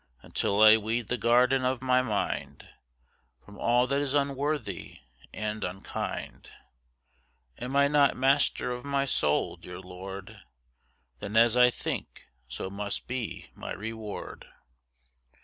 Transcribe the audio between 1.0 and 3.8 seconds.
the garden of my mind From